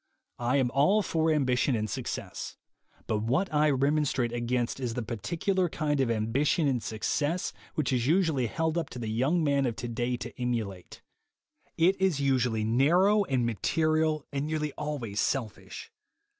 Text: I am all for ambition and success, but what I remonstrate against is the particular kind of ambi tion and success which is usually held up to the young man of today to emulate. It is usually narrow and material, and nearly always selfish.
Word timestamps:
I 0.39 0.57
am 0.57 0.71
all 0.71 1.03
for 1.03 1.29
ambition 1.31 1.75
and 1.75 1.87
success, 1.87 2.57
but 3.05 3.19
what 3.21 3.53
I 3.53 3.69
remonstrate 3.69 4.31
against 4.33 4.79
is 4.79 4.95
the 4.95 5.03
particular 5.03 5.69
kind 5.69 5.99
of 6.01 6.09
ambi 6.09 6.43
tion 6.47 6.67
and 6.67 6.81
success 6.81 7.53
which 7.75 7.93
is 7.93 8.07
usually 8.07 8.47
held 8.47 8.79
up 8.79 8.89
to 8.89 8.97
the 8.97 9.09
young 9.11 9.43
man 9.43 9.67
of 9.67 9.75
today 9.75 10.17
to 10.17 10.41
emulate. 10.41 11.03
It 11.77 12.01
is 12.01 12.19
usually 12.19 12.63
narrow 12.63 13.25
and 13.25 13.45
material, 13.45 14.25
and 14.33 14.47
nearly 14.47 14.71
always 14.73 15.21
selfish. 15.21 15.91